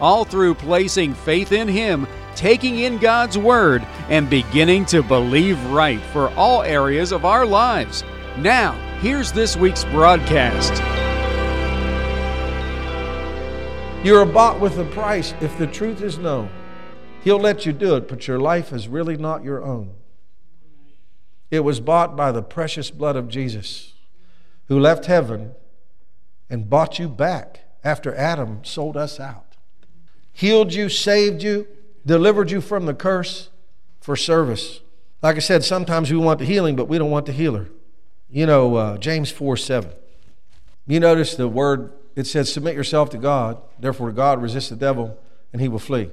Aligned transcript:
all 0.00 0.24
through 0.24 0.54
placing 0.54 1.14
faith 1.14 1.52
in 1.52 1.68
Him, 1.68 2.06
taking 2.34 2.78
in 2.78 2.98
God's 2.98 3.38
Word, 3.38 3.86
and 4.08 4.28
beginning 4.28 4.86
to 4.86 5.02
believe 5.02 5.62
right 5.66 6.00
for 6.12 6.30
all 6.30 6.62
areas 6.62 7.12
of 7.12 7.24
our 7.24 7.46
lives. 7.46 8.04
Now, 8.38 8.72
here's 9.00 9.32
this 9.32 9.56
week's 9.56 9.84
broadcast. 9.84 10.72
You 14.04 14.16
are 14.16 14.26
bought 14.26 14.60
with 14.60 14.78
a 14.78 14.84
price 14.84 15.34
if 15.40 15.56
the 15.56 15.66
truth 15.66 16.02
is 16.02 16.18
known. 16.18 16.50
He'll 17.22 17.38
let 17.40 17.64
you 17.64 17.72
do 17.72 17.96
it, 17.96 18.08
but 18.08 18.28
your 18.28 18.38
life 18.38 18.72
is 18.72 18.86
really 18.86 19.16
not 19.16 19.44
your 19.44 19.64
own. 19.64 19.94
It 21.50 21.60
was 21.60 21.80
bought 21.80 22.16
by 22.16 22.32
the 22.32 22.42
precious 22.42 22.90
blood 22.90 23.16
of 23.16 23.28
Jesus, 23.28 23.94
who 24.68 24.78
left 24.78 25.06
heaven 25.06 25.52
and 26.50 26.68
bought 26.68 26.98
you 26.98 27.08
back 27.08 27.60
after 27.82 28.14
Adam 28.14 28.62
sold 28.64 28.96
us 28.96 29.18
out 29.18 29.53
healed 30.34 30.74
you, 30.74 30.90
saved 30.90 31.42
you, 31.42 31.66
delivered 32.04 32.50
you 32.50 32.60
from 32.60 32.84
the 32.84 32.92
curse 32.92 33.48
for 34.00 34.16
service. 34.16 34.80
Like 35.22 35.36
I 35.36 35.38
said, 35.38 35.64
sometimes 35.64 36.10
we 36.10 36.18
want 36.18 36.40
the 36.40 36.44
healing, 36.44 36.76
but 36.76 36.88
we 36.88 36.98
don't 36.98 37.10
want 37.10 37.24
the 37.24 37.32
healer. 37.32 37.68
You 38.28 38.44
know, 38.44 38.74
uh, 38.74 38.98
James 38.98 39.30
4 39.30 39.56
7. 39.56 39.90
You 40.86 41.00
notice 41.00 41.34
the 41.36 41.48
word, 41.48 41.92
it 42.14 42.26
says, 42.26 42.52
Submit 42.52 42.74
yourself 42.74 43.08
to 43.10 43.16
God, 43.16 43.62
therefore 43.78 44.12
God 44.12 44.42
resists 44.42 44.68
the 44.68 44.76
devil, 44.76 45.18
and 45.52 45.62
he 45.62 45.68
will 45.68 45.78
flee. 45.78 46.10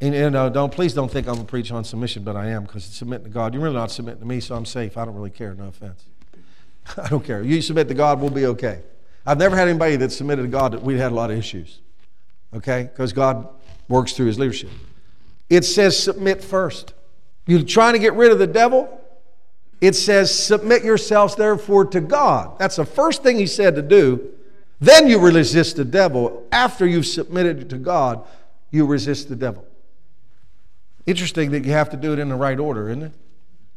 And, 0.00 0.14
and 0.14 0.36
uh, 0.36 0.48
don't 0.48 0.72
please 0.72 0.92
don't 0.92 1.10
think 1.10 1.28
I'm 1.28 1.34
going 1.34 1.46
to 1.46 1.50
preach 1.50 1.70
on 1.70 1.84
submission, 1.84 2.24
but 2.24 2.36
I 2.36 2.48
am 2.48 2.64
because 2.64 2.86
it's 2.86 2.96
submitting 2.96 3.24
to 3.24 3.30
God. 3.30 3.54
You're 3.54 3.62
really 3.62 3.76
not 3.76 3.92
submitting 3.92 4.20
to 4.20 4.26
me, 4.26 4.40
so 4.40 4.56
I'm 4.56 4.66
safe. 4.66 4.98
I 4.98 5.04
don't 5.04 5.14
really 5.14 5.30
care. 5.30 5.54
No 5.54 5.68
offense. 5.68 6.04
I 6.98 7.08
don't 7.08 7.24
care. 7.24 7.42
You 7.42 7.62
submit 7.62 7.86
to 7.88 7.94
God, 7.94 8.20
we'll 8.20 8.30
be 8.30 8.46
okay. 8.46 8.82
I've 9.24 9.38
never 9.38 9.56
had 9.56 9.68
anybody 9.68 9.94
that 9.96 10.10
submitted 10.10 10.42
to 10.42 10.48
God 10.48 10.72
that 10.72 10.82
we 10.82 10.98
had 10.98 11.12
a 11.12 11.14
lot 11.14 11.30
of 11.30 11.38
issues 11.38 11.78
okay? 12.54 12.84
Because 12.84 13.12
God 13.12 13.48
works 13.88 14.12
through 14.12 14.26
his 14.26 14.38
leadership. 14.38 14.70
It 15.48 15.64
says 15.64 16.00
submit 16.00 16.42
first. 16.42 16.94
You're 17.46 17.62
trying 17.62 17.94
to 17.94 17.98
get 17.98 18.14
rid 18.14 18.32
of 18.32 18.38
the 18.38 18.46
devil? 18.46 19.00
It 19.80 19.96
says 19.96 20.32
submit 20.32 20.84
yourselves 20.84 21.34
therefore 21.34 21.86
to 21.86 22.00
God. 22.00 22.58
That's 22.58 22.76
the 22.76 22.84
first 22.84 23.22
thing 23.22 23.36
he 23.36 23.46
said 23.46 23.74
to 23.74 23.82
do. 23.82 24.32
Then 24.80 25.08
you 25.08 25.18
resist 25.18 25.76
the 25.76 25.84
devil. 25.84 26.46
After 26.52 26.86
you've 26.86 27.06
submitted 27.06 27.68
to 27.70 27.78
God, 27.78 28.24
you 28.70 28.86
resist 28.86 29.28
the 29.28 29.36
devil. 29.36 29.66
Interesting 31.04 31.50
that 31.50 31.64
you 31.64 31.72
have 31.72 31.90
to 31.90 31.96
do 31.96 32.12
it 32.12 32.18
in 32.18 32.28
the 32.28 32.36
right 32.36 32.58
order, 32.58 32.88
isn't 32.88 33.02
it? 33.02 33.12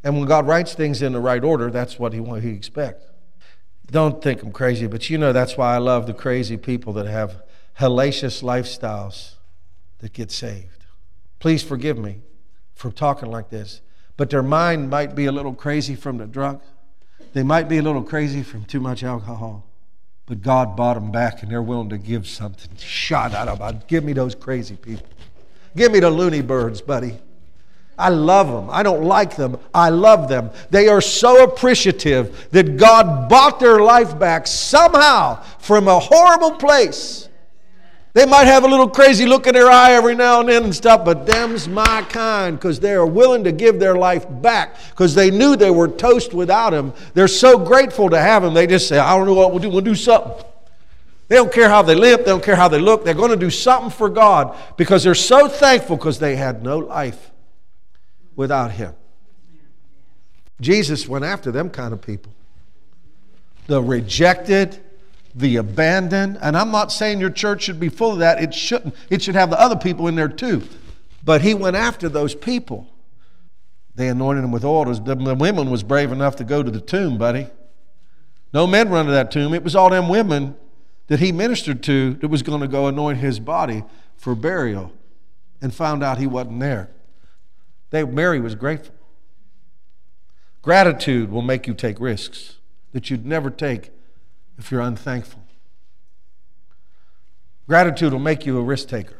And 0.03 0.16
when 0.16 0.28
God 0.28 0.48
writes 0.48 0.76
things 0.76 1.02
in 1.02 1.14
the 1.14 1.20
right 1.20 1.44
order, 1.44 1.72
that's 1.72 1.98
what 1.98 2.14
he, 2.14 2.23
he 2.40 2.50
expects. 2.50 3.03
Don't 3.88 4.22
think 4.22 4.44
I'm 4.44 4.52
crazy, 4.52 4.88
but 4.88 5.09
you 5.09 5.18
know 5.18 5.34
that's 5.34 5.58
why 5.58 5.76
I 5.76 5.80
love 5.80 6.06
the 6.06 6.14
crazy 6.14 6.58
people 6.58 6.94
that 6.94 7.08
have 7.08 7.42
hellacious 7.80 8.42
lifestyles 8.42 9.36
that 10.00 10.14
get 10.14 10.31
saved. 10.31 10.86
Please 11.40 11.64
forgive 11.64 11.98
me 11.98 12.22
for 12.73 12.92
talking 12.92 13.30
like 13.30 13.50
this, 13.50 13.81
but 14.18 14.30
their 14.30 14.44
mind 14.44 14.90
might 14.90 15.16
be 15.16 15.26
a 15.26 15.31
little 15.31 15.54
crazy 15.54 15.96
from 15.96 16.18
the 16.18 16.26
drugs. 16.26 16.66
They 17.34 17.44
might 17.44 17.68
be 17.68 17.78
a 17.78 17.81
little 17.81 18.03
crazy 18.03 18.44
from 18.44 18.64
too 18.66 18.80
much 18.80 19.03
alcohol, 19.03 19.66
but 20.25 20.41
God 20.41 20.75
bought 20.78 20.94
them 20.94 21.12
back 21.12 21.44
and 21.44 21.52
they're 21.52 21.62
willing 21.62 21.90
to 21.90 21.97
give 21.97 22.28
something 22.28 22.75
shot 22.78 23.34
out 23.34 23.47
of 23.47 23.59
them. 23.59 23.81
Give 23.88 24.03
me 24.03 24.14
those 24.14 24.35
crazy 24.35 24.75
people. 24.75 25.08
Give 25.75 25.91
me 25.91 26.00
the 26.00 26.09
loony 26.09 26.41
birds, 26.41 26.81
buddy. 26.81 27.18
I 27.97 28.09
love 28.09 28.47
them. 28.47 28.69
I 28.69 28.84
don't 28.84 29.03
like 29.03 29.35
them. 29.35 29.58
I 29.74 29.90
love 29.90 30.28
them. 30.28 30.52
They 30.69 30.88
are 30.88 31.02
so 31.02 31.44
appreciative 31.44 32.50
that 32.52 32.78
God 32.78 33.30
bought 33.30 33.59
their 33.59 33.80
life 33.80 34.18
back 34.18 34.47
somehow 34.47 35.41
from 35.59 35.88
a 35.88 36.00
horrible 36.00 36.52
place 36.52 37.30
they 38.16 38.26
might 38.26 38.46
have 38.46 38.64
a 38.64 38.68
little 38.68 38.88
crazy 38.88 39.26
look 39.26 39.46
in 39.46 39.53
their 39.53 39.70
eye 39.70 39.92
every 39.92 40.16
now 40.16 40.40
and 40.40 40.48
then 40.48 40.64
and 40.64 40.74
stuff, 40.74 41.03
but 41.03 41.26
them's 41.26 41.68
my 41.68 42.02
kind 42.08 42.56
because 42.56 42.80
they 42.80 42.94
are 42.94 43.06
willing 43.06 43.44
to 43.44 43.52
give 43.52 43.78
their 43.78 43.98
life 43.98 44.26
back 44.42 44.78
because 44.92 45.14
they 45.14 45.30
knew 45.30 45.58
they 45.58 45.70
were 45.70 45.90
toast 45.90 46.34
without 46.34 46.74
him. 46.74 46.94
They're 47.14 47.28
so 47.28 47.59
grateful 47.59 48.09
to 48.12 48.18
have 48.18 48.42
him, 48.42 48.53
they 48.53 48.68
just 48.68 48.88
say, 48.88 48.98
I 48.98 49.18
don't 49.18 49.28
know 49.28 49.34
what 49.34 49.52
we'll 49.52 49.59
do, 49.59 49.70
we'll 49.70 49.81
do 49.81 49.96
something. 49.96 50.31
They 51.28 51.36
don't 51.36 51.52
care 51.52 51.68
how 51.68 51.81
they 51.81 51.94
live, 51.94 52.20
they 52.20 52.28
don't 52.28 52.42
care 52.42 52.56
how 52.56 52.70
they 52.70 52.80
look, 52.80 53.03
they're 53.03 53.14
going 53.14 53.31
to 53.31 53.36
do 53.36 53.50
something 53.50 53.92
for 53.92 54.08
God 54.08 54.58
because 54.78 55.03
they're 55.03 55.14
so 55.14 55.50
thankful 55.50 55.97
because 55.97 56.18
they 56.18 56.38
had 56.38 56.64
no 56.64 56.78
life 56.78 57.32
without 58.38 58.72
him. 58.72 58.94
Jesus 60.62 61.06
went 61.06 61.26
after 61.26 61.52
them 61.52 61.70
kind 61.70 61.92
of 61.92 62.02
people. 62.02 62.32
The 63.68 63.84
rejected, 63.84 64.84
the 65.35 65.57
abandoned. 65.57 66.40
And 66.41 66.57
I'm 66.57 66.72
not 66.72 66.91
saying 66.91 67.19
your 67.19 67.29
church 67.29 67.63
should 67.63 67.79
be 67.79 67.90
full 67.90 68.13
of 68.13 68.19
that. 68.19 68.41
It 68.41 68.53
shouldn't. 68.53 68.96
It 69.09 69.22
should 69.22 69.35
have 69.35 69.50
the 69.50 69.59
other 69.59 69.75
people 69.75 70.07
in 70.07 70.16
there 70.16 70.29
too. 70.29 70.63
But 71.23 71.41
he 71.41 71.53
went 71.53 71.75
after 71.75 72.07
those 72.09 72.34
people. 72.34 72.88
They 73.96 74.07
anointed 74.07 74.44
him 74.44 74.51
with 74.51 74.66
oil. 74.66 74.85
The 74.85 75.35
women 75.38 75.69
was 75.69 75.84
brave 75.84 76.12
enough 76.12 76.35
to 76.38 76.44
go 76.44 76.63
to 76.63 76.72
the 76.72 76.81
tomb, 76.81 77.18
buddy. 77.18 77.47
No 78.53 78.68
men 78.68 78.90
run 78.90 79.06
to 79.06 79.12
that 79.12 79.31
tomb. 79.31 79.53
It 79.53 79.63
was 79.63 79.75
all 79.75 79.90
them 79.90 80.07
women 80.07 80.56
that 81.07 81.19
he 81.19 81.31
ministered 81.31 81.84
to 81.84 82.13
that 82.16 82.28
was 82.28 82.41
going 82.41 82.62
to 82.62 82.67
go 82.67 82.88
anoint 82.88 83.19
his 83.19 83.40
body 83.40 83.84
for 84.16 84.35
burial 84.35 84.91
and 85.62 85.73
found 85.73 86.03
out 86.03 86.17
he 86.17 86.28
wasn't 86.28 86.59
there. 86.59 86.90
They, 87.90 88.03
Mary 88.03 88.40
was 88.40 88.56
grateful. 88.56 88.96
Gratitude 90.62 91.31
will 91.31 91.41
make 91.41 91.67
you 91.67 91.73
take 91.73 92.00
risks 92.00 92.57
that 92.91 93.09
you'd 93.09 93.25
never 93.25 93.50
take 93.50 93.91
if 94.57 94.71
you're 94.71 94.81
unthankful. 94.81 95.41
Gratitude 97.67 98.13
will 98.13 98.19
make 98.19 98.45
you 98.45 98.57
a 98.57 98.61
risk 98.61 98.88
taker. 98.89 99.16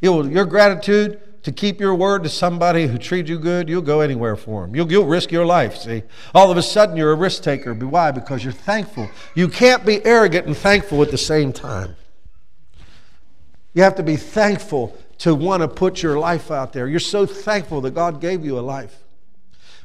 Your 0.00 0.44
gratitude 0.44 1.20
to 1.42 1.52
keep 1.52 1.80
your 1.80 1.94
word 1.94 2.22
to 2.22 2.28
somebody 2.28 2.86
who 2.86 2.98
treats 2.98 3.28
you 3.28 3.38
good, 3.38 3.68
you'll 3.68 3.82
go 3.82 4.00
anywhere 4.00 4.36
for 4.36 4.62
them. 4.62 4.76
You'll, 4.76 4.90
you'll 4.90 5.06
risk 5.06 5.32
your 5.32 5.44
life, 5.44 5.76
see? 5.76 6.04
All 6.34 6.50
of 6.50 6.56
a 6.56 6.62
sudden, 6.62 6.96
you're 6.96 7.12
a 7.12 7.16
risk 7.16 7.42
taker. 7.42 7.74
Why? 7.74 8.12
Because 8.12 8.44
you're 8.44 8.52
thankful. 8.52 9.10
You 9.34 9.48
can't 9.48 9.84
be 9.84 10.04
arrogant 10.04 10.46
and 10.46 10.56
thankful 10.56 11.02
at 11.02 11.10
the 11.10 11.18
same 11.18 11.52
time. 11.52 11.96
You 13.74 13.82
have 13.82 13.96
to 13.96 14.02
be 14.02 14.16
thankful 14.16 14.96
to 15.18 15.34
want 15.34 15.62
to 15.62 15.68
put 15.68 16.02
your 16.02 16.18
life 16.18 16.50
out 16.50 16.72
there. 16.72 16.86
You're 16.86 17.00
so 17.00 17.26
thankful 17.26 17.80
that 17.82 17.94
God 17.94 18.20
gave 18.20 18.44
you 18.44 18.58
a 18.58 18.60
life. 18.60 19.01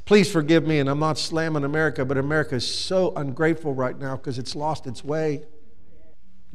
Please 0.07 0.31
forgive 0.31 0.65
me, 0.65 0.79
and 0.79 0.89
I'm 0.89 0.99
not 0.99 1.17
slamming 1.17 1.65
America, 1.65 2.05
but 2.05 2.17
America 2.17 2.55
is 2.55 2.65
so 2.65 3.11
ungrateful 3.17 3.73
right 3.73 3.99
now 3.99 4.15
because 4.15 4.39
it's 4.39 4.55
lost 4.55 4.87
its 4.87 5.03
way. 5.03 5.43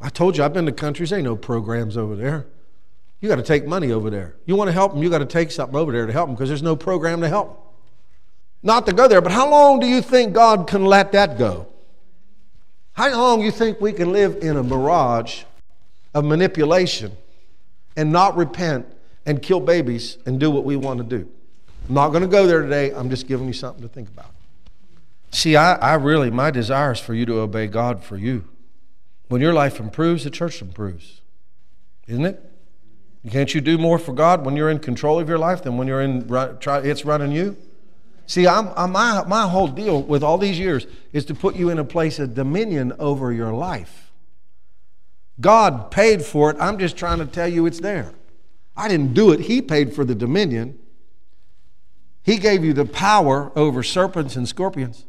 I 0.01 0.09
told 0.09 0.39
you, 0.39 0.43
I've 0.43 0.55
been 0.55 0.65
to 0.65 0.73
countries, 0.73 1.13
ain't 1.13 1.25
no 1.25 1.37
programs 1.37 1.99
over 1.99 2.17
there. 2.17 2.47
You 3.21 3.29
got 3.29 3.37
to 3.37 3.43
take 3.43 3.67
money 3.67 3.93
over 3.93 4.09
there. 4.09 4.37
You 4.47 4.57
want 4.57 4.69
to 4.69 4.73
help 4.73 4.95
them, 4.95 5.03
you 5.03 5.11
got 5.11 5.19
to 5.19 5.27
take 5.27 5.51
something 5.51 5.77
over 5.77 5.93
there 5.93 6.07
to 6.07 6.13
help 6.15 6.29
them 6.29 6.35
because 6.35 6.49
there's 6.49 6.63
no 6.63 6.75
program 6.75 7.21
to 7.21 7.29
help 7.29 7.49
them. 7.49 7.57
Not 8.63 8.87
to 8.87 8.95
go 8.95 9.07
there, 9.07 9.21
but 9.21 9.33
how 9.33 9.51
long 9.51 9.81
do 9.81 9.87
you 9.87 10.01
think 10.01 10.33
God 10.33 10.67
can 10.67 10.87
let 10.87 11.13
that 11.13 11.37
go? 11.37 11.67
How 12.95 13.11
long 13.11 13.41
do 13.41 13.45
you 13.45 13.53
think 13.53 13.83
we 13.83 13.93
can 13.93 14.13
live 14.13 14.37
in 14.37 14.57
a 14.57 14.63
mirage 14.63 15.43
of 16.15 16.25
manipulation 16.25 17.15
and 17.99 18.11
not 18.11 18.35
repent 18.35 18.87
and 19.27 19.43
kill 19.43 19.61
babies 19.61 20.17
and 20.25 20.41
do 20.41 20.51
what 20.51 20.65
we 20.65 20.77
want 20.77 20.99
to 21.01 21.05
do? 21.05 21.29
I'm 21.89 21.95
not 21.95 22.09
going 22.09 22.23
to 22.23 22.29
go 22.29 22.47
there 22.47 22.63
today. 22.63 22.93
I'm 22.93 23.11
just 23.11 23.27
giving 23.27 23.47
you 23.47 23.53
something 23.53 23.83
to 23.83 23.89
think 23.89 24.09
about. 24.09 24.31
See, 25.31 25.57
I, 25.57 25.75
I 25.75 25.95
really, 25.95 26.31
my 26.31 26.51
desire 26.51 26.93
is 26.93 27.01
for 27.01 27.15
you 27.15 27.27
to 27.27 27.41
obey 27.41 27.67
God 27.67 28.05
for 28.05 28.17
you. 28.17 28.45
When 29.29 29.41
your 29.41 29.55
life 29.55 29.81
improves, 29.81 30.25
the 30.25 30.31
church 30.31 30.61
improves. 30.61 31.23
Isn't 32.07 32.27
it? 32.27 32.53
Can't 33.31 33.55
you 33.55 33.61
do 33.61 33.79
more 33.79 33.99
for 33.99 34.13
God 34.13 34.45
when 34.45 34.57
you're 34.57 34.69
in 34.69 34.79
control 34.79 35.19
of 35.19 35.29
your 35.29 35.39
life 35.39 35.63
than 35.63 35.77
when 35.77 35.87
you're 35.87 36.03
in 36.03 36.27
it's 36.31 37.05
running 37.05 37.33
you? 37.33 37.57
See, 38.27 38.47
I'm, 38.47 38.69
I'm, 38.77 38.93
my, 38.93 39.25
my 39.27 39.49
whole 39.49 39.69
deal 39.69 40.03
with 40.03 40.23
all 40.23 40.39
these 40.39 40.59
years 40.59 40.87
is 41.13 41.25
to 41.27 41.35
put 41.35 41.57
you 41.57 41.71
in 41.71 41.79
a 41.79 41.85
place 41.85 42.19
of 42.19 42.35
dominion 42.35 42.93
over 42.99 43.33
your 43.33 43.53
life. 43.53 44.13
God 45.41 45.91
paid 45.91 46.25
for 46.25 46.51
it. 46.51 46.57
I'm 46.61 46.79
just 46.79 46.97
trying 46.97 47.19
to 47.19 47.27
tell 47.27 47.49
you 47.49 47.67
it's 47.67 47.81
there. 47.81 48.13
I 48.77 48.89
didn't 48.89 49.15
do 49.15 49.33
it. 49.33 49.41
He 49.41 49.63
paid 49.63 49.95
for 49.95 50.05
the 50.05 50.15
dominion. 50.15 50.79
He 52.23 52.39
gave 52.39 52.65
you 52.65 52.73
the 52.73 52.85
power 52.85 53.51
over 53.57 53.83
serpents 53.83 54.37
and 54.37 54.49
scorpions. 54.49 55.07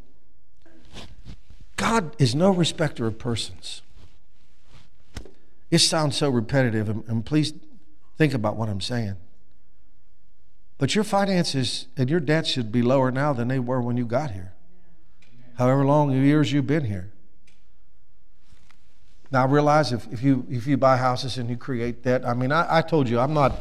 God 1.76 2.14
is 2.18 2.34
no 2.34 2.50
respecter 2.50 3.06
of 3.06 3.18
persons. 3.18 3.82
It 5.70 5.78
sounds 5.78 6.16
so 6.16 6.28
repetitive, 6.28 6.88
and, 6.88 7.24
please 7.24 7.52
Think 8.16 8.34
about 8.34 8.56
what 8.56 8.68
I'm 8.68 8.80
saying. 8.80 9.16
But 10.78 10.94
your 10.94 11.04
finances 11.04 11.86
and 11.96 12.10
your 12.10 12.20
debts 12.20 12.48
should 12.48 12.70
be 12.70 12.82
lower 12.82 13.10
now 13.10 13.32
than 13.32 13.48
they 13.48 13.58
were 13.58 13.80
when 13.80 13.96
you 13.96 14.06
got 14.06 14.32
here. 14.32 14.52
However 15.56 15.84
long 15.84 16.12
years 16.12 16.52
you've 16.52 16.66
been 16.66 16.84
here. 16.84 17.12
Now 19.30 19.42
I 19.42 19.46
realize 19.46 19.92
if, 19.92 20.06
if 20.12 20.22
you 20.22 20.46
if 20.48 20.66
you 20.66 20.76
buy 20.76 20.96
houses 20.96 21.38
and 21.38 21.48
you 21.48 21.56
create 21.56 22.02
debt, 22.04 22.24
I 22.24 22.34
mean 22.34 22.52
I, 22.52 22.78
I 22.78 22.82
told 22.82 23.08
you 23.08 23.18
I'm 23.18 23.34
not 23.34 23.60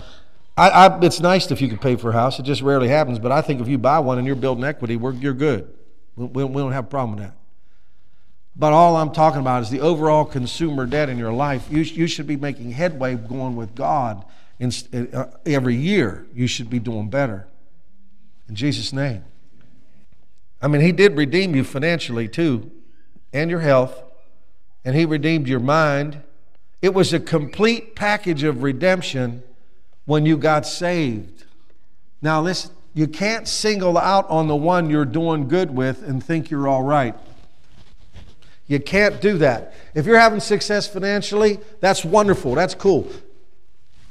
I, 0.55 0.69
I, 0.69 1.00
it's 1.03 1.19
nice 1.19 1.50
if 1.50 1.61
you 1.61 1.67
can 1.67 1.79
pay 1.79 1.95
for 1.95 2.11
a 2.11 2.13
house. 2.13 2.39
It 2.39 2.44
just 2.44 2.61
rarely 2.61 2.88
happens. 2.88 3.19
But 3.19 3.31
I 3.31 3.41
think 3.41 3.59
if 3.59 3.67
you 3.67 3.77
buy 3.77 4.00
one 4.00 4.17
and 4.17 4.27
you're 4.27 4.35
building 4.35 4.63
equity, 4.63 4.95
you're 4.95 5.33
good. 5.33 5.73
We, 6.15 6.25
we, 6.25 6.44
we 6.44 6.61
don't 6.61 6.73
have 6.73 6.85
a 6.85 6.88
problem 6.88 7.17
with 7.17 7.25
that. 7.25 7.35
But 8.55 8.71
all 8.71 8.95
I'm 8.95 9.11
talking 9.11 9.39
about 9.39 9.63
is 9.63 9.71
the 9.71 9.81
overall 9.81 10.25
consumer 10.25 10.85
debt 10.85 11.09
in 11.09 11.17
your 11.17 11.33
life. 11.33 11.67
You, 11.71 11.81
you 11.81 12.05
should 12.05 12.27
be 12.27 12.35
making 12.35 12.71
headway 12.71 13.15
going 13.15 13.55
with 13.55 13.73
God 13.73 14.23
in, 14.59 14.71
uh, 15.11 15.31
every 15.45 15.75
year. 15.75 16.27
You 16.35 16.45
should 16.45 16.69
be 16.69 16.77
doing 16.77 17.09
better. 17.09 17.47
In 18.47 18.55
Jesus' 18.55 18.94
name. 18.94 19.23
I 20.61 20.67
mean, 20.67 20.81
He 20.81 20.91
did 20.91 21.17
redeem 21.17 21.55
you 21.55 21.63
financially 21.63 22.27
too, 22.27 22.71
and 23.33 23.50
your 23.50 23.61
health, 23.61 24.03
and 24.85 24.95
He 24.95 25.03
redeemed 25.05 25.47
your 25.47 25.59
mind. 25.59 26.21
It 26.81 26.94
was 26.94 27.11
a 27.11 27.19
complete 27.19 27.95
package 27.95 28.44
of 28.44 28.61
redemption 28.61 29.41
when 30.05 30.25
you 30.25 30.38
got 30.38 30.65
saved. 30.65 31.45
Now, 32.21 32.41
listen, 32.41 32.71
you 32.94 33.07
can't 33.07 33.47
single 33.47 33.97
out 33.97 34.29
on 34.29 34.47
the 34.47 34.55
one 34.55 34.89
you're 34.89 35.05
doing 35.05 35.47
good 35.47 35.71
with 35.71 36.03
and 36.03 36.23
think 36.23 36.50
you're 36.50 36.67
all 36.67 36.83
right. 36.83 37.15
You 38.67 38.79
can't 38.79 39.19
do 39.19 39.38
that. 39.39 39.73
If 39.94 40.05
you're 40.05 40.19
having 40.19 40.39
success 40.39 40.88
financially, 40.88 41.59
that's 41.79 42.05
wonderful. 42.05 42.55
That's 42.55 42.75
cool. 42.75 43.11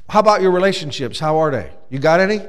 How 0.09 0.21
about 0.21 0.43
your 0.43 0.51
relationships? 0.51 1.19
How 1.19 1.39
are 1.39 1.51
they? 1.51 1.71
You 1.89 1.99
got 1.99 2.21
any? 2.21 2.41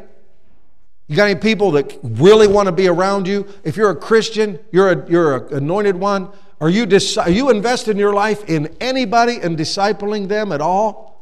You 1.07 1.15
got 1.15 1.29
any 1.29 1.39
people 1.39 1.71
that 1.71 1.97
really 2.03 2.47
want 2.47 2.67
to 2.67 2.71
be 2.71 2.87
around 2.87 3.27
you? 3.27 3.47
If 3.63 3.77
you're 3.77 3.89
a 3.89 3.95
Christian, 3.95 4.59
you're 4.71 4.91
a, 4.91 5.09
you're 5.09 5.47
an 5.47 5.53
anointed 5.53 5.95
one. 5.95 6.29
Are 6.59 6.69
you, 6.69 6.87
are 7.17 7.29
you 7.29 7.49
invested 7.49 7.91
in 7.91 7.97
your 7.97 8.13
life 8.13 8.49
in 8.49 8.75
anybody 8.79 9.37
and 9.41 9.57
discipling 9.57 10.27
them 10.27 10.51
at 10.51 10.61
all? 10.61 11.12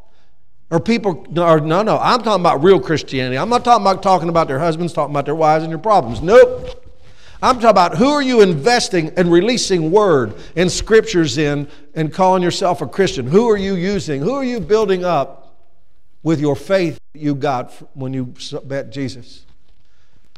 Or 0.71 0.79
people, 0.79 1.27
or 1.37 1.59
no, 1.59 1.83
no, 1.83 1.97
I'm 1.97 2.21
talking 2.21 2.41
about 2.41 2.63
real 2.63 2.79
Christianity. 2.79 3.37
I'm 3.37 3.49
not 3.49 3.65
talking 3.65 3.83
about 3.83 4.01
talking 4.01 4.29
about 4.29 4.47
their 4.47 4.57
husbands, 4.57 4.93
talking 4.93 5.13
about 5.13 5.25
their 5.25 5.35
wives 5.35 5.65
and 5.65 5.69
your 5.69 5.79
problems. 5.79 6.21
Nope. 6.21 6.81
I'm 7.43 7.55
talking 7.55 7.69
about 7.69 7.97
who 7.97 8.07
are 8.07 8.21
you 8.21 8.41
investing 8.41 9.09
and 9.17 9.29
releasing 9.29 9.91
word 9.91 10.33
and 10.55 10.71
scriptures 10.71 11.37
in 11.37 11.67
and 11.93 12.13
calling 12.13 12.41
yourself 12.41 12.81
a 12.81 12.87
Christian? 12.87 13.27
Who 13.27 13.49
are 13.49 13.57
you 13.57 13.75
using? 13.75 14.21
Who 14.21 14.33
are 14.33 14.45
you 14.45 14.61
building 14.61 15.03
up 15.03 15.57
with 16.23 16.39
your 16.39 16.55
faith 16.55 16.97
that 17.13 17.19
you 17.19 17.35
got 17.35 17.73
when 17.93 18.13
you 18.13 18.33
met 18.65 18.91
Jesus? 18.91 19.45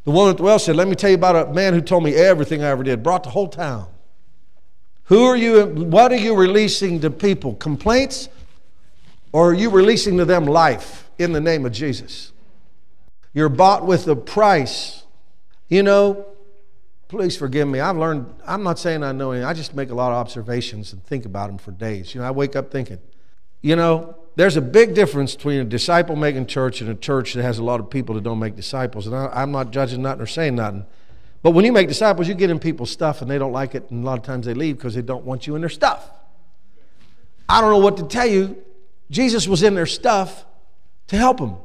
The 0.05 0.11
woman 0.11 0.31
at 0.31 0.37
the 0.37 0.43
well 0.43 0.57
said, 0.57 0.75
Let 0.75 0.87
me 0.87 0.95
tell 0.95 1.11
you 1.11 1.15
about 1.15 1.49
a 1.49 1.53
man 1.53 1.73
who 1.73 1.81
told 1.81 2.03
me 2.03 2.15
everything 2.15 2.63
I 2.63 2.69
ever 2.69 2.81
did, 2.83 3.03
brought 3.03 3.23
the 3.23 3.29
whole 3.29 3.49
town. 3.49 3.87
Who 5.05 5.25
are 5.25 5.35
you, 5.35 5.65
what 5.65 6.11
are 6.11 6.17
you 6.17 6.35
releasing 6.35 7.01
to 7.01 7.11
people? 7.11 7.53
Complaints 7.55 8.29
or 9.33 9.49
are 9.49 9.53
you 9.53 9.69
releasing 9.69 10.17
to 10.17 10.25
them 10.25 10.45
life 10.45 11.09
in 11.17 11.33
the 11.33 11.41
name 11.41 11.65
of 11.65 11.73
Jesus? 11.73 12.31
You're 13.33 13.49
bought 13.49 13.85
with 13.85 14.07
a 14.07 14.15
price. 14.15 15.03
You 15.67 15.83
know, 15.83 16.25
please 17.07 17.35
forgive 17.35 17.67
me. 17.67 17.79
I've 17.79 17.97
learned, 17.97 18.33
I'm 18.45 18.63
not 18.63 18.77
saying 18.77 19.03
I 19.03 19.11
know 19.11 19.31
anything. 19.31 19.47
I 19.47 19.53
just 19.53 19.75
make 19.75 19.89
a 19.89 19.95
lot 19.95 20.11
of 20.11 20.17
observations 20.17 20.93
and 20.93 21.03
think 21.03 21.25
about 21.25 21.47
them 21.47 21.57
for 21.57 21.71
days. 21.71 22.13
You 22.13 22.21
know, 22.21 22.27
I 22.27 22.31
wake 22.31 22.55
up 22.55 22.71
thinking, 22.71 22.99
you 23.61 23.75
know, 23.75 24.15
there's 24.35 24.55
a 24.55 24.61
big 24.61 24.93
difference 24.93 25.35
between 25.35 25.59
a 25.59 25.65
disciple 25.65 26.15
making 26.15 26.45
church 26.45 26.81
and 26.81 26.89
a 26.89 26.95
church 26.95 27.33
that 27.33 27.41
has 27.41 27.57
a 27.57 27.63
lot 27.63 27.79
of 27.79 27.89
people 27.89 28.15
that 28.15 28.23
don't 28.23 28.39
make 28.39 28.55
disciples. 28.55 29.07
And 29.07 29.15
I, 29.15 29.41
am 29.41 29.51
not 29.51 29.71
judging 29.71 30.03
nothing 30.03 30.21
or 30.21 30.27
saying 30.27 30.55
nothing. 30.55 30.85
But 31.41 31.51
when 31.51 31.65
you 31.65 31.71
make 31.71 31.87
disciples, 31.87 32.27
you 32.27 32.35
get 32.35 32.49
in 32.49 32.59
people's 32.59 32.91
stuff 32.91 33.21
and 33.21 33.29
they 33.29 33.37
don't 33.37 33.51
like 33.51 33.73
it, 33.75 33.89
and 33.89 34.03
a 34.03 34.05
lot 34.05 34.17
of 34.17 34.23
times 34.23 34.45
they 34.45 34.53
leave 34.53 34.77
because 34.77 34.95
they 34.95 35.01
don't 35.01 35.25
want 35.25 35.47
you 35.47 35.55
in 35.55 35.61
their 35.61 35.69
stuff. 35.69 36.09
I 37.49 37.61
don't 37.61 37.71
know 37.71 37.79
what 37.79 37.97
to 37.97 38.03
tell 38.03 38.27
you. 38.27 38.63
Jesus 39.13 39.47
was 39.47 39.61
in 39.61 39.75
their 39.75 39.85
stuff 39.85 40.45
to 41.07 41.15
help 41.15 41.37
them. 41.37 41.55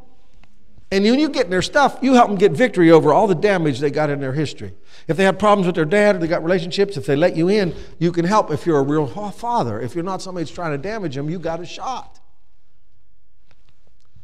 And 0.91 1.05
when 1.05 1.19
you 1.19 1.29
get 1.29 1.47
in 1.47 1.50
their 1.50 1.62
stuff, 1.62 1.99
you 2.03 2.15
help 2.15 2.29
them 2.29 2.37
get 2.37 2.53
victory 2.53 2.91
over 2.91 3.12
all 3.12 3.27
the 3.27 3.35
damage 3.35 3.79
they 3.79 3.91
got 3.91 4.11
in 4.11 4.21
their 4.21 4.33
history. 4.33 4.75
If 5.06 5.17
they 5.17 5.25
had 5.25 5.39
problems 5.39 5.67
with 5.67 5.75
their 5.75 5.85
dad 5.85 6.17
or 6.17 6.19
they 6.19 6.27
got 6.27 6.43
relationships, 6.43 6.97
if 6.97 7.06
they 7.06 7.17
let 7.17 7.37
you 7.37 7.49
in, 7.49 7.75
you 7.99 8.12
can 8.12 8.25
help 8.25 8.50
if 8.50 8.67
you're 8.67 8.79
a 8.79 8.83
real 8.83 9.06
father. 9.06 9.81
If 9.81 9.95
you're 9.95 10.05
not 10.05 10.23
somebody 10.23 10.45
that's 10.45 10.55
trying 10.55 10.73
to 10.73 10.79
damage 10.79 11.15
them, 11.15 11.29
you 11.29 11.39
got 11.39 11.61
a 11.61 11.67
shot. 11.67 12.21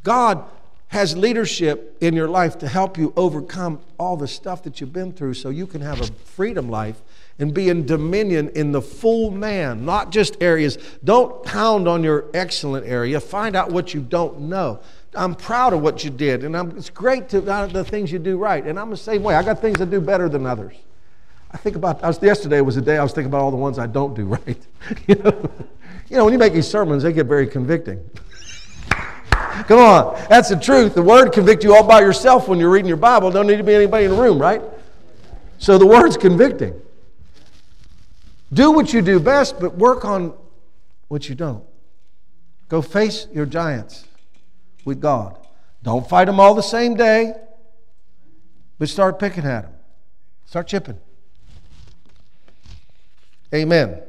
God 0.02 0.44
has 0.88 1.16
leadership 1.16 1.96
in 2.00 2.14
your 2.14 2.28
life 2.28 2.58
to 2.58 2.68
help 2.68 2.98
you 2.98 3.12
overcome 3.16 3.80
all 3.98 4.16
the 4.16 4.28
stuff 4.28 4.62
that 4.62 4.80
you've 4.80 4.92
been 4.92 5.12
through 5.12 5.34
so 5.34 5.48
you 5.48 5.66
can 5.66 5.80
have 5.80 6.00
a 6.00 6.06
freedom 6.06 6.68
life 6.68 7.02
and 7.38 7.52
be 7.52 7.68
in 7.68 7.84
dominion 7.84 8.50
in 8.50 8.72
the 8.72 8.80
full 8.80 9.30
man, 9.30 9.84
not 9.84 10.10
just 10.10 10.40
areas. 10.40 10.78
Don't 11.02 11.42
pound 11.44 11.88
on 11.88 12.04
your 12.04 12.26
excellent 12.32 12.86
area. 12.86 13.20
Find 13.20 13.56
out 13.56 13.70
what 13.70 13.92
you 13.92 14.00
don't 14.00 14.42
know. 14.42 14.80
I'm 15.14 15.34
proud 15.34 15.72
of 15.72 15.80
what 15.80 16.04
you 16.04 16.10
did, 16.10 16.44
and 16.44 16.56
I'm, 16.56 16.76
it's 16.76 16.90
great 16.90 17.28
to 17.30 17.50
uh, 17.50 17.66
the 17.66 17.84
things 17.84 18.10
you 18.10 18.18
do 18.18 18.36
right. 18.36 18.64
And 18.64 18.78
I'm 18.78 18.90
the 18.90 18.96
same 18.96 19.22
way. 19.22 19.34
I 19.34 19.42
got 19.42 19.60
things 19.60 19.80
I 19.80 19.84
do 19.84 20.00
better 20.00 20.28
than 20.28 20.46
others. 20.46 20.74
I 21.50 21.56
think 21.56 21.76
about. 21.76 22.02
I 22.02 22.08
was, 22.08 22.20
yesterday 22.20 22.60
was 22.60 22.76
a 22.76 22.82
day 22.82 22.98
I 22.98 23.02
was 23.02 23.12
thinking 23.12 23.30
about 23.30 23.42
all 23.42 23.52
the 23.52 23.56
ones 23.56 23.78
I 23.78 23.86
don't 23.86 24.14
do 24.14 24.24
right. 24.46 24.66
you 25.06 25.14
know, 25.16 25.50
you 26.08 26.16
know 26.16 26.24
when 26.24 26.32
you 26.32 26.38
make 26.38 26.52
these 26.52 26.66
sermons, 26.66 27.04
they 27.04 27.12
get 27.12 27.26
very 27.26 27.46
convicting. 27.46 28.02
Come 29.30 29.78
on, 29.78 30.20
that's 30.28 30.48
the 30.48 30.56
truth. 30.56 30.94
The 30.94 31.02
word 31.02 31.32
convict 31.32 31.62
you 31.62 31.76
all 31.76 31.86
by 31.86 32.00
yourself 32.00 32.48
when 32.48 32.58
you're 32.58 32.70
reading 32.70 32.88
your 32.88 32.96
Bible. 32.96 33.30
Don't 33.30 33.46
need 33.46 33.58
to 33.58 33.64
be 33.64 33.74
anybody 33.74 34.04
in 34.04 34.10
the 34.10 34.20
room, 34.20 34.40
right? 34.40 34.62
So 35.58 35.78
the 35.78 35.86
word's 35.86 36.16
convicting. 36.16 36.80
Do 38.54 38.70
what 38.70 38.92
you 38.92 39.02
do 39.02 39.18
best, 39.18 39.58
but 39.58 39.76
work 39.76 40.04
on 40.04 40.32
what 41.08 41.28
you 41.28 41.34
don't. 41.34 41.64
Go 42.68 42.80
face 42.80 43.26
your 43.32 43.46
giants 43.46 44.06
with 44.84 45.00
God. 45.00 45.36
Don't 45.82 46.08
fight 46.08 46.26
them 46.26 46.40
all 46.40 46.54
the 46.54 46.62
same 46.62 46.94
day, 46.94 47.34
but 48.78 48.88
start 48.88 49.18
picking 49.18 49.44
at 49.44 49.62
them. 49.62 49.72
Start 50.46 50.68
chipping. 50.68 50.98
Amen. 53.52 54.00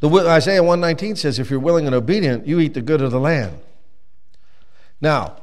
The, 0.00 0.08
Isaiah 0.08 0.62
119 0.62 1.16
says, 1.16 1.38
if 1.38 1.50
you're 1.50 1.58
willing 1.58 1.86
and 1.86 1.94
obedient, 1.94 2.46
you 2.46 2.60
eat 2.60 2.74
the 2.74 2.82
good 2.82 3.00
of 3.00 3.10
the 3.10 3.18
land. 3.18 3.58
Now, 5.00 5.36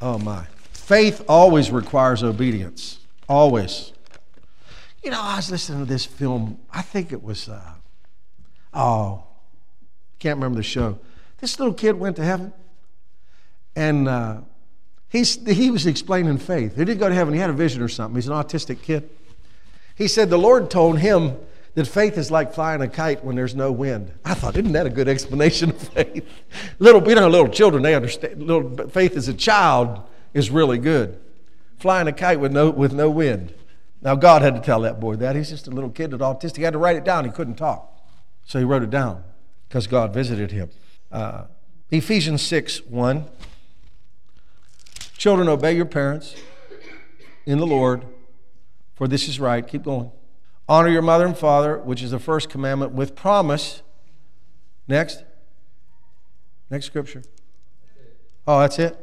oh 0.00 0.18
my, 0.18 0.46
faith 0.72 1.24
always 1.28 1.70
requires 1.70 2.22
obedience. 2.22 2.98
Always. 3.28 3.91
You 5.02 5.10
know, 5.10 5.20
I 5.20 5.36
was 5.36 5.50
listening 5.50 5.80
to 5.80 5.84
this 5.84 6.04
film. 6.04 6.58
I 6.70 6.80
think 6.80 7.12
it 7.12 7.22
was, 7.22 7.48
uh, 7.48 7.60
oh, 8.72 9.24
can't 10.20 10.36
remember 10.36 10.58
the 10.58 10.62
show. 10.62 11.00
This 11.38 11.58
little 11.58 11.74
kid 11.74 11.98
went 11.98 12.14
to 12.16 12.24
heaven, 12.24 12.52
and 13.74 14.08
uh, 14.08 14.42
he's, 15.08 15.44
he 15.44 15.72
was 15.72 15.86
explaining 15.86 16.38
faith. 16.38 16.76
He 16.76 16.84
didn't 16.84 17.00
go 17.00 17.08
to 17.08 17.14
heaven, 17.14 17.34
he 17.34 17.40
had 17.40 17.50
a 17.50 17.54
vision 17.54 17.82
or 17.82 17.88
something. 17.88 18.14
He's 18.14 18.28
an 18.28 18.34
autistic 18.34 18.82
kid. 18.82 19.10
He 19.96 20.06
said 20.06 20.30
the 20.30 20.38
Lord 20.38 20.70
told 20.70 21.00
him 21.00 21.36
that 21.74 21.86
faith 21.86 22.16
is 22.16 22.30
like 22.30 22.54
flying 22.54 22.80
a 22.80 22.88
kite 22.88 23.24
when 23.24 23.34
there's 23.34 23.56
no 23.56 23.72
wind. 23.72 24.12
I 24.24 24.34
thought, 24.34 24.56
isn't 24.56 24.72
that 24.72 24.86
a 24.86 24.90
good 24.90 25.08
explanation 25.08 25.70
of 25.70 25.78
faith? 25.78 26.24
little, 26.78 27.06
you 27.08 27.16
know, 27.16 27.28
little 27.28 27.48
children, 27.48 27.82
they 27.82 27.96
understand. 27.96 28.40
Little 28.40 28.88
faith 28.88 29.16
as 29.16 29.26
a 29.26 29.34
child 29.34 30.00
is 30.32 30.48
really 30.48 30.78
good. 30.78 31.18
Flying 31.78 32.06
a 32.06 32.12
kite 32.12 32.38
with 32.38 32.52
no, 32.52 32.70
with 32.70 32.92
no 32.92 33.10
wind. 33.10 33.52
Now, 34.02 34.16
God 34.16 34.42
had 34.42 34.56
to 34.56 34.60
tell 34.60 34.80
that 34.80 34.98
boy 34.98 35.14
that. 35.16 35.36
He's 35.36 35.48
just 35.48 35.68
a 35.68 35.70
little 35.70 35.90
kid 35.90 36.10
that's 36.10 36.22
autistic. 36.22 36.56
He 36.56 36.62
had 36.64 36.72
to 36.72 36.78
write 36.78 36.96
it 36.96 37.04
down. 37.04 37.24
He 37.24 37.30
couldn't 37.30 37.54
talk. 37.54 37.88
So 38.44 38.58
he 38.58 38.64
wrote 38.64 38.82
it 38.82 38.90
down 38.90 39.22
because 39.68 39.86
God 39.86 40.12
visited 40.12 40.50
him. 40.50 40.70
Uh, 41.10 41.44
Ephesians 41.90 42.42
6 42.42 42.86
1. 42.86 43.26
Children, 45.16 45.48
obey 45.48 45.76
your 45.76 45.86
parents 45.86 46.34
in 47.46 47.58
the 47.58 47.66
Lord, 47.66 48.04
for 48.94 49.06
this 49.06 49.28
is 49.28 49.38
right. 49.38 49.66
Keep 49.66 49.84
going. 49.84 50.10
Honor 50.68 50.88
your 50.88 51.02
mother 51.02 51.26
and 51.26 51.36
father, 51.36 51.78
which 51.78 52.02
is 52.02 52.10
the 52.10 52.18
first 52.18 52.48
commandment 52.48 52.92
with 52.92 53.14
promise. 53.14 53.82
Next. 54.88 55.22
Next 56.70 56.86
scripture. 56.86 57.22
Oh, 58.46 58.60
that's 58.60 58.78
it? 58.78 58.96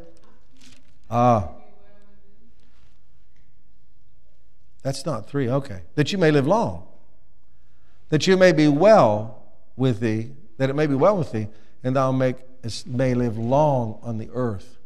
Ah. 1.10 1.50
That's 4.82 5.06
not 5.06 5.30
three, 5.30 5.50
okay. 5.50 5.82
That 5.96 6.12
you 6.12 6.18
may 6.18 6.32
live 6.32 6.48
long. 6.48 6.88
That 8.10 8.28
you 8.28 8.38
may 8.38 8.52
be 8.52 8.68
well 8.68 9.44
with 9.76 10.00
thee, 10.00 10.32
that 10.58 10.70
it 10.70 10.76
may 10.76 10.88
be 10.88 10.96
well 10.96 11.18
with 11.18 11.32
thee, 11.32 11.48
and 11.84 11.96
thou 11.96 12.12
make, 12.12 12.38
may 12.86 13.14
live 13.14 13.38
long 13.38 14.00
on 14.02 14.18
the 14.18 14.30
earth. 14.34 14.78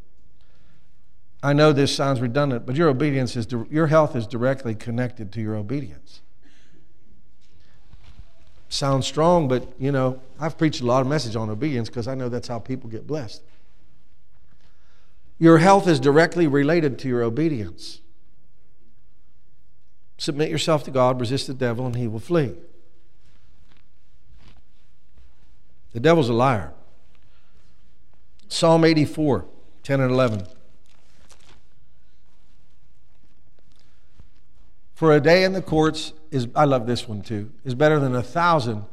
I 1.41 1.51
know 1.51 1.73
this 1.73 1.93
sounds 1.93 2.21
redundant, 2.21 2.65
but 2.65 2.75
your 2.75 2.87
obedience 2.87 3.35
is 3.35 3.47
your 3.69 3.87
health 3.87 4.15
is 4.15 4.25
directly 4.25 4.75
connected 4.75 5.31
to 5.33 5.41
your 5.41 5.55
obedience. 5.55 6.21
Sounds 8.69 9.05
strong, 9.05 9.49
but 9.49 9.67
you 9.77 9.91
know, 9.91 10.21
I've 10.39 10.57
preached 10.57 10.81
a 10.81 10.85
lot 10.85 11.01
of 11.01 11.07
message 11.07 11.35
on 11.35 11.49
obedience 11.49 11.89
because 11.89 12.07
I 12.07 12.15
know 12.15 12.29
that's 12.29 12.47
how 12.47 12.59
people 12.59 12.89
get 12.89 13.05
blessed. 13.05 13.43
Your 15.37 15.57
health 15.57 15.87
is 15.87 15.99
directly 15.99 16.47
related 16.47 16.97
to 16.99 17.09
your 17.09 17.23
obedience. 17.23 17.99
Submit 20.23 20.49
yourself 20.49 20.85
to 20.85 20.89
God, 20.89 21.19
resist 21.19 21.47
the 21.47 21.53
devil, 21.53 21.85
and 21.85 21.97
he 21.97 22.07
will 22.07 22.17
flee. 22.17 22.53
The 25.91 25.99
devil's 25.99 26.29
a 26.29 26.33
liar. 26.33 26.71
Psalm 28.47 28.85
84, 28.85 29.43
10 29.83 29.99
and 29.99 30.09
11. 30.09 30.47
For 34.95 35.11
a 35.11 35.19
day 35.19 35.43
in 35.43 35.51
the 35.51 35.61
courts 35.61 36.13
is, 36.31 36.47
I 36.55 36.63
love 36.63 36.87
this 36.87 37.05
one 37.05 37.21
too, 37.21 37.51
is 37.65 37.75
better 37.75 37.99
than 37.99 38.15
a 38.15 38.23
thousand. 38.23 38.85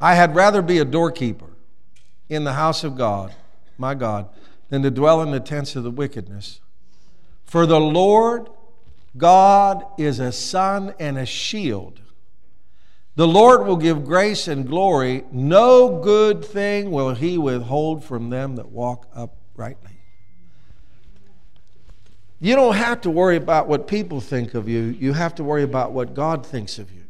I 0.00 0.14
had 0.14 0.36
rather 0.36 0.62
be 0.62 0.78
a 0.78 0.84
doorkeeper 0.84 1.50
in 2.28 2.44
the 2.44 2.52
house 2.52 2.84
of 2.84 2.96
God, 2.96 3.34
my 3.78 3.96
God, 3.96 4.28
than 4.68 4.84
to 4.84 4.92
dwell 4.92 5.22
in 5.22 5.32
the 5.32 5.40
tents 5.40 5.74
of 5.74 5.82
the 5.82 5.90
wickedness. 5.90 6.60
For 7.44 7.66
the 7.66 7.80
Lord 7.80 8.48
God 9.16 9.84
is 9.98 10.20
a 10.20 10.32
sun 10.32 10.94
and 10.98 11.18
a 11.18 11.26
shield. 11.26 12.00
The 13.16 13.26
Lord 13.26 13.66
will 13.66 13.76
give 13.76 14.04
grace 14.04 14.46
and 14.46 14.66
glory. 14.66 15.24
No 15.32 15.98
good 15.98 16.44
thing 16.44 16.92
will 16.92 17.14
he 17.14 17.36
withhold 17.36 18.04
from 18.04 18.30
them 18.30 18.56
that 18.56 18.70
walk 18.70 19.08
uprightly. 19.12 19.98
You 22.40 22.54
don't 22.54 22.76
have 22.76 23.00
to 23.00 23.10
worry 23.10 23.36
about 23.36 23.66
what 23.66 23.88
people 23.88 24.20
think 24.20 24.54
of 24.54 24.68
you, 24.68 24.96
you 25.00 25.12
have 25.12 25.34
to 25.36 25.44
worry 25.44 25.64
about 25.64 25.92
what 25.92 26.14
God 26.14 26.46
thinks 26.46 26.78
of 26.78 26.92
you. 26.92 27.02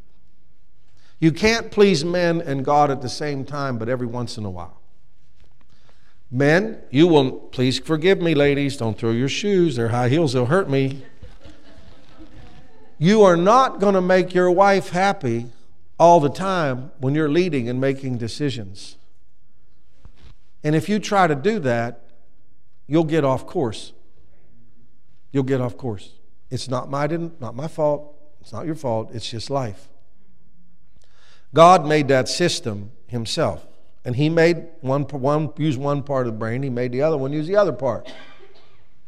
You 1.20 1.32
can't 1.32 1.70
please 1.70 2.04
men 2.04 2.40
and 2.40 2.64
God 2.64 2.90
at 2.90 3.02
the 3.02 3.08
same 3.08 3.44
time, 3.44 3.76
but 3.76 3.88
every 3.88 4.06
once 4.06 4.38
in 4.38 4.44
a 4.44 4.50
while. 4.50 4.80
Men, 6.30 6.78
you 6.90 7.06
will, 7.06 7.32
please 7.32 7.78
forgive 7.78 8.20
me, 8.20 8.34
ladies, 8.34 8.76
don't 8.76 8.96
throw 8.96 9.10
your 9.10 9.28
shoes, 9.28 9.76
they're 9.76 9.88
high 9.88 10.08
heels, 10.08 10.32
they'll 10.32 10.46
hurt 10.46 10.70
me. 10.70 11.02
You 12.98 13.22
are 13.22 13.36
not 13.36 13.78
going 13.78 13.94
to 13.94 14.00
make 14.00 14.34
your 14.34 14.50
wife 14.50 14.90
happy 14.90 15.46
all 15.98 16.20
the 16.20 16.28
time 16.28 16.90
when 16.98 17.14
you're 17.14 17.30
leading 17.30 17.68
and 17.68 17.80
making 17.80 18.18
decisions. 18.18 18.96
And 20.64 20.74
if 20.74 20.88
you 20.88 20.98
try 20.98 21.26
to 21.26 21.34
do 21.34 21.60
that, 21.60 22.02
you'll 22.86 23.04
get 23.04 23.24
off 23.24 23.46
course. 23.46 23.92
You'll 25.30 25.44
get 25.44 25.60
off 25.60 25.76
course. 25.76 26.12
It's 26.50 26.68
not 26.68 26.90
my, 26.90 27.06
not 27.06 27.54
my 27.54 27.68
fault. 27.68 28.14
It's 28.40 28.52
not 28.52 28.66
your 28.66 28.74
fault. 28.74 29.10
It's 29.12 29.30
just 29.30 29.50
life. 29.50 29.88
God 31.54 31.86
made 31.86 32.08
that 32.08 32.28
system 32.28 32.90
himself. 33.06 33.66
And 34.04 34.16
he 34.16 34.28
made 34.28 34.64
one, 34.80 35.02
one 35.02 35.52
use 35.56 35.76
one 35.76 36.02
part 36.02 36.26
of 36.26 36.32
the 36.32 36.38
brain, 36.38 36.62
he 36.62 36.70
made 36.70 36.92
the 36.92 37.02
other 37.02 37.18
one 37.18 37.32
use 37.32 37.46
the 37.46 37.56
other 37.56 37.72
part. 37.72 38.10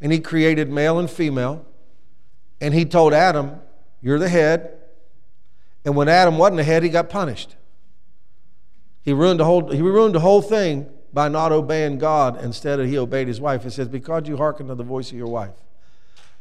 And 0.01 0.13
he 0.13 0.21
created 0.21 0.69
male 0.69 0.99
and 0.99 1.11
female. 1.11 1.65
And 2.61 2.75
he 2.75 2.85
told 2.85 3.15
Adam, 3.15 3.61
You're 4.03 4.19
the 4.19 4.29
head. 4.29 4.77
And 5.85 5.97
when 5.97 6.09
Adam 6.09 6.39
wasn't 6.39 6.59
the 6.59 6.65
head, 6.65 6.83
he 6.83 6.89
got 6.89 7.09
punished. 7.09 7.57
He 9.03 9.13
ruined 9.13 9.41
the 9.41 9.45
whole, 9.45 9.71
he 9.71 9.81
ruined 9.81 10.15
the 10.15 10.21
whole 10.21 10.43
thing 10.43 10.87
by 11.13 11.29
not 11.29 11.53
obeying 11.53 11.99
God 11.99 12.43
instead 12.43 12.81
of 12.81 12.87
he 12.87 12.99
obeyed 12.99 13.29
his 13.29 13.41
wife. 13.41 13.65
It 13.65 13.73
says, 13.73 13.89
Because 13.89 14.29
you 14.29 14.37
hearken 14.37 14.69
to 14.69 14.75
the 14.75 14.85
voice 14.85 15.11
of 15.11 15.17
your 15.17 15.29
wife. 15.29 15.55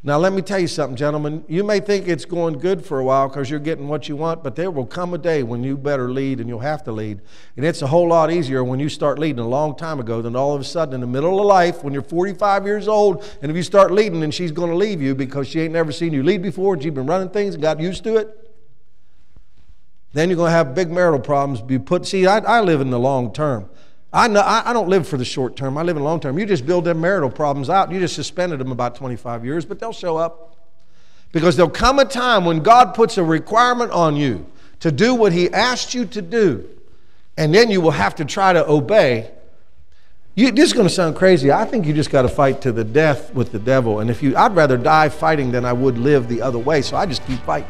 Now, 0.01 0.17
let 0.17 0.31
me 0.31 0.41
tell 0.41 0.59
you 0.59 0.67
something, 0.67 0.95
gentlemen. 0.95 1.43
You 1.49 1.61
may 1.61 1.81
think 1.81 2.07
it's 2.07 2.23
going 2.23 2.59
good 2.59 2.85
for 2.85 2.99
a 2.99 3.03
while 3.03 3.27
because 3.27 3.49
you're 3.49 3.59
getting 3.59 3.89
what 3.89 4.07
you 4.07 4.15
want, 4.15 4.45
but 4.45 4.55
there 4.55 4.71
will 4.71 4.85
come 4.85 5.13
a 5.13 5.17
day 5.17 5.43
when 5.43 5.61
you 5.61 5.75
better 5.75 6.09
lead 6.09 6.39
and 6.39 6.47
you'll 6.47 6.59
have 6.59 6.85
to 6.85 6.93
lead. 6.93 7.19
And 7.57 7.65
it's 7.65 7.81
a 7.81 7.87
whole 7.87 8.07
lot 8.07 8.31
easier 8.31 8.63
when 8.63 8.79
you 8.79 8.87
start 8.87 9.19
leading 9.19 9.39
a 9.39 9.47
long 9.47 9.75
time 9.75 9.99
ago 9.99 10.21
than 10.21 10.37
all 10.37 10.55
of 10.55 10.61
a 10.61 10.63
sudden 10.63 10.93
in 10.93 11.01
the 11.01 11.07
middle 11.07 11.37
of 11.37 11.45
life 11.45 11.83
when 11.83 11.91
you're 11.91 12.01
45 12.01 12.65
years 12.65 12.87
old 12.87 13.29
and 13.41 13.51
if 13.51 13.57
you 13.57 13.63
start 13.63 13.91
leading 13.91 14.23
and 14.23 14.33
she's 14.33 14.53
going 14.53 14.69
to 14.69 14.75
leave 14.77 15.01
you 15.01 15.15
because 15.15 15.49
she 15.49 15.59
ain't 15.59 15.73
never 15.73 15.91
seen 15.91 16.13
you 16.13 16.23
lead 16.23 16.41
before 16.41 16.75
and 16.75 16.81
she's 16.81 16.93
been 16.93 17.05
running 17.05 17.29
things 17.29 17.55
and 17.55 17.61
got 17.61 17.81
used 17.81 18.05
to 18.05 18.15
it. 18.15 18.55
Then 20.13 20.29
you're 20.29 20.37
going 20.37 20.47
to 20.47 20.55
have 20.55 20.73
big 20.73 20.89
marital 20.89 21.19
problems. 21.19 21.61
Be 21.61 21.77
put. 21.77 22.07
See, 22.07 22.25
I, 22.25 22.37
I 22.37 22.61
live 22.61 22.79
in 22.79 22.89
the 22.89 22.99
long 22.99 23.33
term. 23.33 23.69
I, 24.11 24.27
know, 24.27 24.41
I, 24.41 24.73
don't 24.73 24.89
live 24.89 25.07
for 25.07 25.17
the 25.17 25.25
short 25.25 25.55
term. 25.55 25.77
I 25.77 25.83
live 25.83 25.95
in 25.95 26.01
the 26.01 26.09
long 26.09 26.19
term. 26.19 26.39
You 26.39 26.45
just 26.45 26.65
build 26.65 26.85
them 26.85 26.99
marital 26.99 27.29
problems 27.29 27.69
out. 27.69 27.91
You 27.91 27.99
just 27.99 28.15
suspended 28.15 28.59
them 28.59 28.71
about 28.71 28.95
25 28.95 29.45
years, 29.45 29.65
but 29.65 29.79
they'll 29.79 29.93
show 29.93 30.17
up. 30.17 30.55
Because 31.31 31.55
there'll 31.55 31.69
come 31.69 31.99
a 31.99 32.05
time 32.05 32.43
when 32.43 32.61
God 32.61 32.95
puts 32.95 33.19
a 33.19 33.23
requirement 33.23 33.91
on 33.91 34.15
you 34.15 34.47
to 34.79 34.91
do 34.91 35.13
what 35.13 35.31
He 35.31 35.49
asked 35.51 35.93
you 35.93 36.05
to 36.05 36.23
do, 36.23 36.67
and 37.37 37.53
then 37.53 37.69
you 37.69 37.81
will 37.81 37.91
have 37.91 38.15
to 38.15 38.25
try 38.25 38.51
to 38.51 38.67
obey. 38.67 39.29
You, 40.33 40.51
this 40.51 40.65
is 40.65 40.73
going 40.73 40.87
to 40.87 40.93
sound 40.93 41.15
crazy. 41.15 41.51
I 41.51 41.65
think 41.65 41.85
you 41.85 41.93
just 41.93 42.09
got 42.09 42.23
to 42.23 42.29
fight 42.29 42.61
to 42.61 42.71
the 42.71 42.83
death 42.83 43.31
with 43.35 43.51
the 43.51 43.59
devil. 43.59 43.99
And 43.99 44.09
if 44.09 44.23
you, 44.23 44.35
I'd 44.35 44.55
rather 44.55 44.77
die 44.77 45.09
fighting 45.09 45.51
than 45.51 45.65
I 45.65 45.73
would 45.73 45.99
live 45.99 46.27
the 46.27 46.41
other 46.41 46.57
way. 46.57 46.81
So 46.81 46.97
I 46.97 47.05
just 47.05 47.25
keep 47.27 47.39
fighting. 47.41 47.69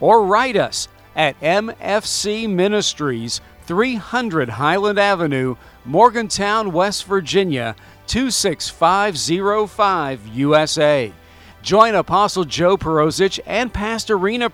or 0.00 0.24
write 0.24 0.56
us 0.56 0.88
at 1.14 1.38
MFC 1.40 2.48
Ministries, 2.48 3.42
300 3.64 4.48
Highland 4.50 4.98
Avenue, 4.98 5.56
Morgantown, 5.84 6.72
West 6.72 7.04
Virginia 7.06 7.76
26505 8.06 10.26
USA. 10.28 11.12
Join 11.62 11.94
Apostle 11.96 12.44
Joe 12.44 12.76
Perozich 12.76 13.40
and 13.44 13.72
Pastor 13.72 14.16
Rena 14.16 14.48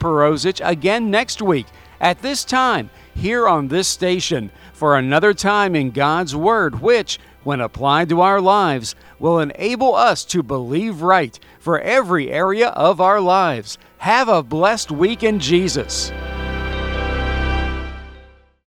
again 0.65 1.11
next 1.11 1.43
week 1.43 1.67
at 2.01 2.23
this 2.23 2.45
time 2.45 2.89
here 3.15 3.47
on 3.47 3.69
this 3.69 3.89
station 3.89 4.51
for 4.73 4.97
another 4.97 5.35
time 5.35 5.77
in 5.77 5.91
God's 5.91 6.35
Word, 6.35 6.81
which, 6.81 7.21
when 7.45 7.61
applied 7.61 8.09
to 8.09 8.21
our 8.21 8.41
lives, 8.41 8.95
will 9.19 9.39
enable 9.39 9.95
us 9.95 10.25
to 10.25 10.43
believe 10.43 11.03
right 11.03 11.39
for 11.63 11.79
every 11.79 12.29
area 12.29 12.71
of 12.71 13.01
our 13.01 13.21
lives. 13.21 13.79
Have 13.99 14.29
a 14.29 14.43
blessed 14.43 14.91
week 14.91 15.23
in 15.23 15.39
Jesus. 15.39 16.11